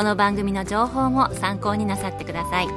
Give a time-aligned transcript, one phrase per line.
[0.00, 2.68] この番組の情報も参考になさってください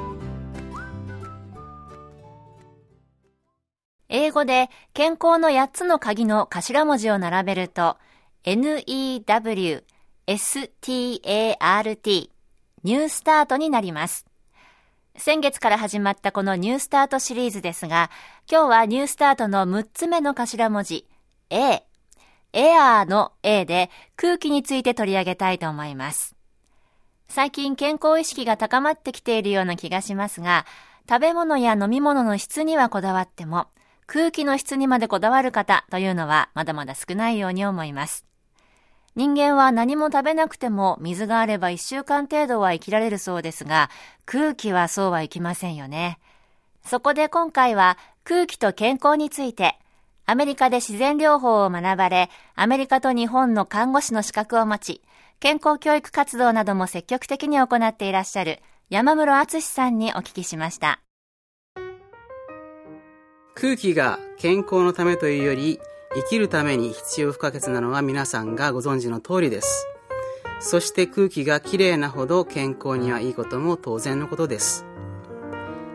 [4.09, 7.95] 英語で健康の8つの鍵の頭文字を並べると
[8.43, 9.85] NEWSTART
[12.83, 14.25] ニュースタートになります
[15.15, 18.09] 先月から始まったこのニュースタートシリーズですが、
[18.51, 21.07] 今日はニュースタートの6つ目の頭文字、
[21.49, 21.83] A。
[22.51, 26.35] エアーの A で空気について取り上げたいと思います。
[27.33, 30.67] 最近健康意識が高まってきているような気がしますが、
[31.09, 33.69] 食べ物や飲み物の質にはこだわっても、
[34.05, 38.23] 空気の質にまでこだわる方というのはまだまだ少ないように思います。
[39.15, 43.89] 人間は何も食べなくても水があれば一週間程度は生きられるそうですが、
[44.27, 46.19] 空気はそうはいきませんよね。
[46.85, 49.79] そこで今回は空気と健康について、
[50.27, 55.01] アメリカで自然療法を学ばれ、アメリカと日本の看護師の資格を持ち、
[55.43, 61.01] 健康教育活動なども積極的に行っていらっしゃる山室敦さんにお聞きしました。
[63.53, 65.81] 空気が健康のためというより、
[66.15, 69.85] 生きるために必要不可欠なのは皆さんがご存知の通りです。
[70.61, 74.85] そして空気がきれいなほど健康にはいいことも当然のことです。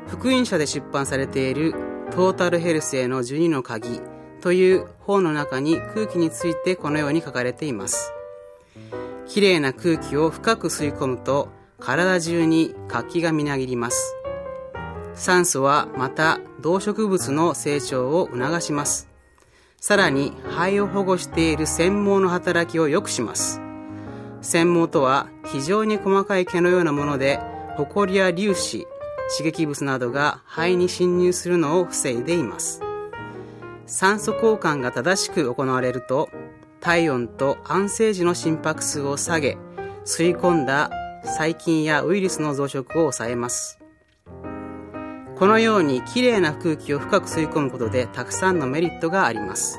[0.09, 1.72] 福音社で出版されている
[2.10, 4.03] トータルヘルスへの12の鍵
[4.42, 8.12] という本の中に空気についてこのように書かれています。
[9.28, 14.16] きれいな空気を深く吸い込むと体中に活気がみなぎります。
[15.15, 19.09] 酸素はまた動植物の成長を促します。
[19.81, 23.61] さらに肺を保護している繊毛の働きを良くします
[24.41, 27.39] 繊毛とは非常に細かい毛のようなもので
[27.77, 28.87] ホコリや粒子
[29.37, 32.83] 刺激物などが肺に侵入するのを防いでいます
[33.87, 36.28] 酸素交換が正しく行われると
[36.81, 39.59] 体温と安静時の心拍数を下げ
[40.05, 40.91] 吸い込んだ
[41.25, 43.78] 細菌やウイルスの増殖を抑えます。
[45.39, 49.78] このようにきれいな空気を深く吸い込むことでたくさんのメリットがあります。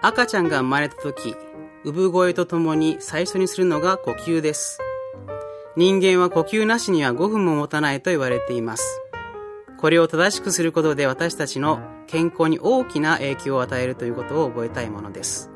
[0.00, 1.34] 赤ちゃんが生まれた時
[1.84, 4.78] 産声とともに最初にするのが呼吸です。
[5.76, 9.00] 人間は呼吸なしには5分も持たないと言われています。
[9.78, 15.50] これを正しくすることで私たちの健康に大きな影響を与えるということを覚えたいものです。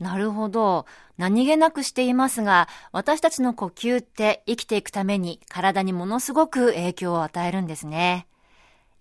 [0.00, 0.86] なるほど。
[1.16, 8.28] 何気なくしていますが、私たちの呼吸って生きていくために体にものすごく影響を与えるんですね。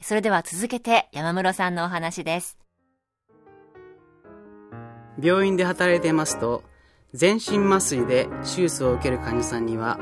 [0.01, 2.57] それでは続けて山室さんのお話です。
[5.21, 6.63] 病院で働いていますと、
[7.13, 9.99] 全身麻酔で手術を受ける患者さんには、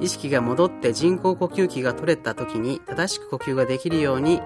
[0.00, 4.40] 意識が戻って人工呼吸器が取れた時に正しく呼吸ができるように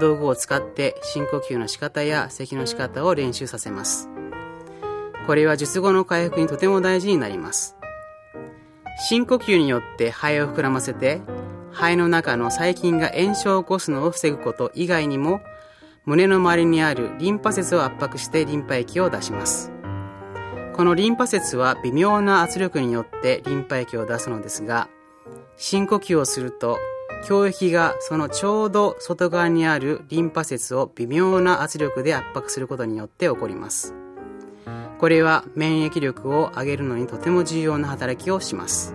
[0.00, 4.08] 道具を使って深呼吸の仕方や咳の仕方を練習させます。
[5.26, 7.76] これは術後の回復にとても大事になります。
[9.08, 11.20] 深呼吸によって肺を膨らませて、
[11.72, 15.40] 肺の中の細菌が炎症を起こすのを防ぐこと以外にも、
[16.04, 19.72] 胸の周りにあるリンパ節を圧迫してリンパ液を出します。
[20.74, 24.88] このリンパ節は微妙な圧力によってリンパ液を出すのですが、
[25.56, 26.78] 深呼吸をすると、
[27.28, 33.94] 胸液がそのちょうど外側にあるリンパ節を微妙な圧力で圧迫することによって起こります。
[34.98, 38.94] これは免疫力を上げるのにとても重要な働きをします。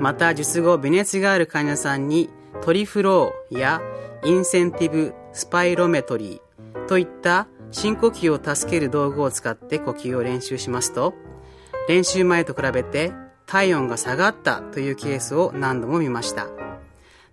[0.00, 2.30] また、術後、微熱がある患者さんに
[2.62, 3.80] トリフローや
[4.24, 11.14] インセンティブスパイロメトリーといった深呼吸を助ける道具を使って呼吸を練習しますと、
[11.88, 13.12] 練習前と比べて
[13.46, 16.48] 体温が下がったというケースを何度も見ました。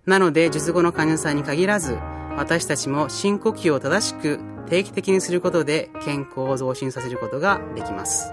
[0.06, 1.96] なので、術後の患者さんに限らず、
[2.36, 8.32] 私たちも深呼吸を正しく定期的にすることで健康を増進させることができます。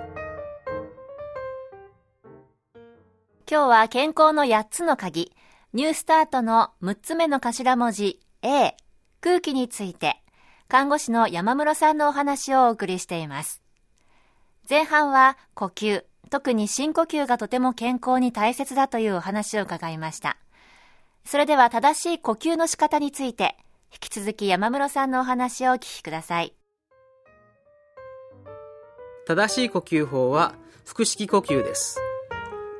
[3.50, 5.32] 今日は健康の8つの鍵、
[5.74, 8.76] ニュースタートの6つ目の頭文字 A、
[9.22, 10.22] 空気について、
[10.68, 13.62] 看護師の山室さんのお話をお送りしています。
[14.70, 20.38] 前半は呼吸、特に深呼吸がとても健康に大切だというお話を伺いました。
[21.26, 23.58] それでは正しい呼吸の仕方について、
[23.92, 26.54] 引き続き山室さんのお話をお聞きください。
[29.28, 30.56] 正しい呼吸法は
[30.86, 32.00] 腹式呼吸です。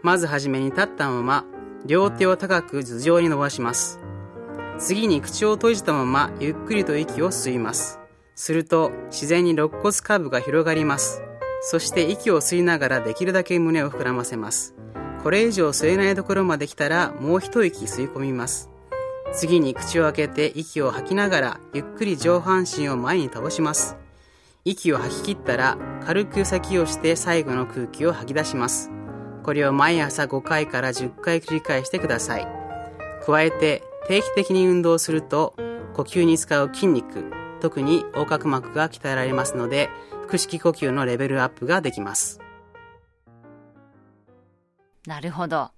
[0.02, 1.46] まずはじめに立ったまま、
[1.86, 4.00] 両手を高く頭上に伸ばします。
[4.78, 8.00] 次に口を閉じたままゆっくりと息を吸います。
[8.36, 11.22] すると自然に肋骨下部が広がります。
[11.62, 14.76] そして息を吸いながらできるだけ胸を膨らませます。
[15.22, 18.70] これ以上吸えないところまで来たらもう一息吸い込みます。
[19.34, 23.96] 次に口を開けて息を吐きながらゆっくり上半身を前に倒します。
[24.66, 28.92] 息を吐き切ったら軽く咳をして最後の空気を吐き出します。
[29.44, 32.48] これを毎朝5回から10回繰り返してください。
[33.26, 35.56] 加えて定期的に運動すると
[35.94, 39.90] 呼吸に使う筋肉、特に横隔膜が鍛えられますので、
[40.26, 42.40] 腹式呼吸のレベルアップができます。
[45.08, 45.72] なるほど。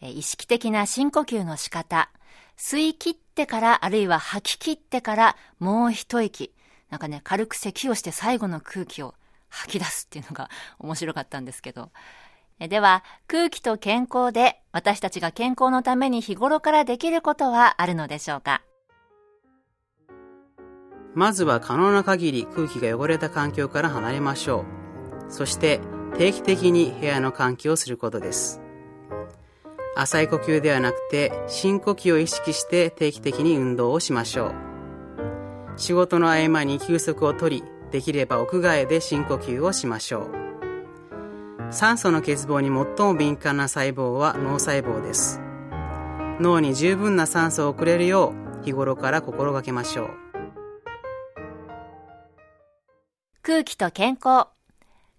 [0.00, 2.10] 意識的な深呼吸の仕方。
[2.58, 6.52] 吸い切ってから、あるいは吐き切ってからもう一息。
[6.90, 9.14] なんかね、軽く咳をして最後の空気を
[9.48, 10.48] 吐き出すっていうのが
[10.78, 11.90] 面白かったんですけど。
[12.60, 18.62] では、空気と健康で私たちが健康のために日頃からできることはあるのでしょうか？
[21.14, 24.64] まずは可能な限り空気が汚れた環境から離れましょ
[25.28, 25.32] う。
[25.32, 25.80] そして
[26.16, 28.60] 定期的に部屋の換気をすることです。
[29.96, 34.54] 浅い呼吸ではなくて深呼吸を意識して定期的に運動をしましょう。
[35.76, 40.30] 仕事の合間に休息をとり、できれば屋外で深呼吸をしましょ
[41.70, 41.72] う。
[41.72, 45.40] 酸素の欠乏に最も敏感な細胞は脳細胞です。
[46.40, 50.10] 脳に十分な酸素を送れるよう日頃から心がけましょう。
[53.42, 54.46] 空気と健康。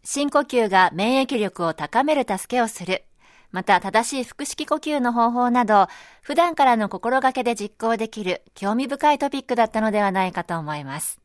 [0.03, 3.03] 深呼吸が免疫力を高める助けをする。
[3.51, 5.87] また正しい腹式呼吸の方法など、
[6.21, 11.19] 普段からの心がけで実行できる興味深いトピックだったのではないかと思います。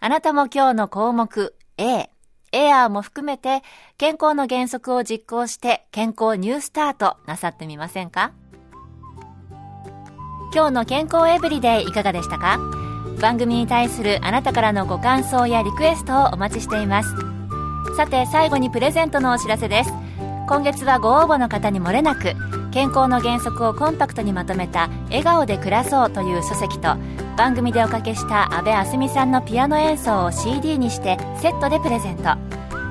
[0.00, 2.10] あなたも今日の項目 A、
[2.52, 3.62] エアーも含めて
[3.96, 8.32] 健康の原則を実行して健康ニュースタートなさってみませんか？
[10.52, 12.58] 今日の健康エブリデイいかがでしたか？
[13.20, 17.14] 番組に対するあなたからのご感想やリクエストをお待ちしています。
[17.96, 19.92] さて最後にプレゼントのお知らせです。
[20.50, 22.34] 今月はご応募の方に漏れなく
[22.72, 26.96] 健康の原則をコンパクトにまとめた「笑顔で暮らそう」という書籍と
[27.36, 32.30] 番組でおかけした阿部あすみさんのピアノ演奏を CD にしてセットでプレゼント。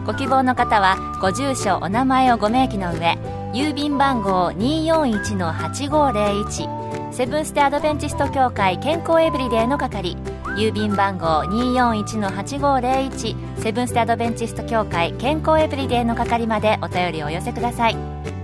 [0.06, 3.18] ご希望の方はご住所お名前をご明記の上
[3.52, 10.16] 郵便番号241-8501セブンステ・アドベンチスト協会健康エブリデイの係。
[10.60, 17.96] 郵便番号241-8501セブンステ・アドベンチスト協会健康エブリデイの係までお便りをお寄せください。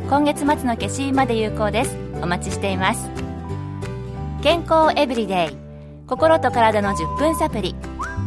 [0.07, 1.97] 今月末の消印まで有効です。
[2.21, 3.09] お待ちしています。
[4.41, 5.57] 健康エブリデイ
[6.07, 7.75] 心と体の10分サプリ。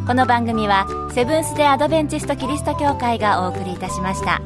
[0.07, 4.43] この番組はセブンス・デ・アドベンチスト・キリスト教会がお送りいたしました。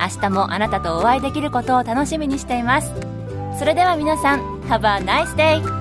[0.00, 2.92] 明日もあなたとお会いできることを楽しみにしています。
[3.60, 5.75] それでは皆さん Have a nice day!